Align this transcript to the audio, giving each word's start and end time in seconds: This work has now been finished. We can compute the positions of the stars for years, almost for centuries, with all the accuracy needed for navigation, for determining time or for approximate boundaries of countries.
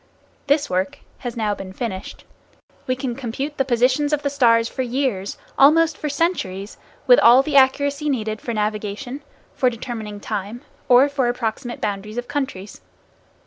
This 0.47 0.67
work 0.67 0.97
has 1.19 1.37
now 1.37 1.53
been 1.53 1.73
finished. 1.73 2.23
We 2.87 2.95
can 2.95 3.13
compute 3.13 3.57
the 3.57 3.63
positions 3.65 4.11
of 4.11 4.23
the 4.23 4.31
stars 4.31 4.67
for 4.67 4.81
years, 4.81 5.37
almost 5.59 5.95
for 5.95 6.09
centuries, 6.09 6.79
with 7.05 7.19
all 7.19 7.43
the 7.43 7.55
accuracy 7.55 8.09
needed 8.09 8.41
for 8.41 8.51
navigation, 8.51 9.21
for 9.53 9.69
determining 9.69 10.19
time 10.19 10.63
or 10.89 11.07
for 11.07 11.27
approximate 11.29 11.81
boundaries 11.81 12.17
of 12.17 12.27
countries. 12.27 12.81